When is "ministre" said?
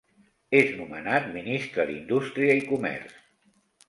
1.35-1.85